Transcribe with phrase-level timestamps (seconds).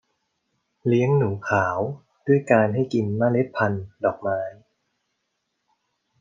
[0.87, 1.77] เลี้ยงหนูขาว
[2.27, 4.41] ด้วยการให้กินเมล็ดพันธ์ดอกไม้